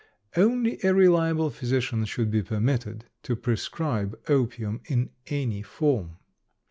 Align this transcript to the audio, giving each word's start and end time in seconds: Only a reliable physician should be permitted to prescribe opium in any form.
Only 0.35 0.79
a 0.83 0.95
reliable 0.95 1.51
physician 1.51 2.05
should 2.05 2.31
be 2.31 2.41
permitted 2.41 3.05
to 3.21 3.35
prescribe 3.35 4.19
opium 4.27 4.81
in 4.85 5.11
any 5.27 5.61
form. 5.61 6.17